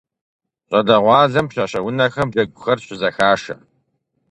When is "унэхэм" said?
1.87-2.27